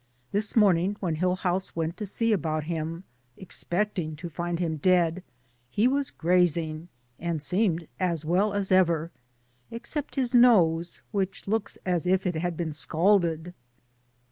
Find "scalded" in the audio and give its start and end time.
12.73-13.53